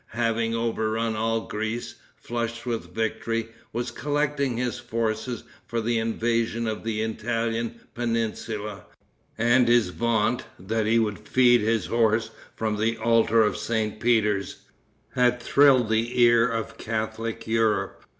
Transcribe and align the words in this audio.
having 0.15 0.55
overrun 0.55 1.15
all 1.15 1.41
Greece, 1.41 1.93
flushed 2.15 2.65
with 2.65 2.91
victory, 2.95 3.49
was 3.71 3.91
collecting 3.91 4.57
his 4.57 4.79
forces 4.79 5.43
for 5.67 5.79
the 5.79 5.99
invasion 5.99 6.65
of 6.65 6.83
the 6.83 7.03
Italian 7.03 7.79
peninsula, 7.93 8.85
and 9.37 9.67
his 9.67 9.89
vaunt, 9.89 10.43
that 10.57 10.87
he 10.87 10.97
would 10.97 11.19
feed 11.19 11.61
his 11.61 11.85
horse 11.85 12.31
from 12.55 12.77
the 12.77 12.97
altar 12.97 13.43
of 13.43 13.55
St. 13.55 13.99
Peters, 13.99 14.63
had 15.13 15.39
thrilled 15.39 15.89
the 15.89 16.19
ear 16.19 16.47
of 16.49 16.79
Catholic 16.79 17.45
Europe. 17.45 18.03